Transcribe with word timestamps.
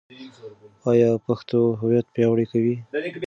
ایا 0.91 1.09
پښتو 1.25 1.59
هویت 1.81 2.05
پیاوړی 2.15 2.45
کوي؟ 2.51 2.75